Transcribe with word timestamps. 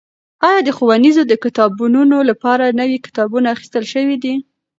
ایا 0.47 0.59
د 0.63 0.69
ښوونځیو 0.77 1.23
د 1.31 1.33
کتابتونونو 1.43 2.17
لپاره 2.29 2.75
نوي 2.79 2.97
کتابونه 3.05 3.47
اخیستل 3.55 3.83
شوي 3.93 4.15
دي؟ 4.23 4.33